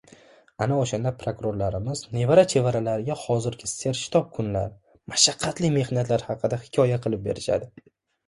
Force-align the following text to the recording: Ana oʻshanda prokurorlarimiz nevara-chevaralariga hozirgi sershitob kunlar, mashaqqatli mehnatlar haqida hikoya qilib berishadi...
Ana 0.65 0.77
oʻshanda 0.83 1.09
prokurorlarimiz 1.23 1.99
nevara-chevaralariga 2.15 3.17
hozirgi 3.25 3.69
sershitob 3.71 4.31
kunlar, 4.39 4.73
mashaqqatli 5.13 5.71
mehnatlar 5.77 6.27
haqida 6.31 6.59
hikoya 6.65 6.97
qilib 7.05 7.25
berishadi... 7.29 7.71